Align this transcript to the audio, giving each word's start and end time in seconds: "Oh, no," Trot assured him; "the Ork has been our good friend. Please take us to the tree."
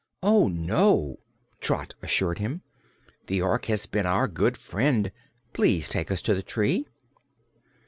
"Oh, 0.23 0.47
no," 0.47 1.19
Trot 1.59 1.93
assured 2.01 2.39
him; 2.39 2.63
"the 3.27 3.39
Ork 3.43 3.65
has 3.65 3.85
been 3.85 4.07
our 4.07 4.27
good 4.27 4.57
friend. 4.57 5.11
Please 5.53 5.87
take 5.87 6.09
us 6.09 6.23
to 6.23 6.33
the 6.33 6.41
tree." 6.41 6.87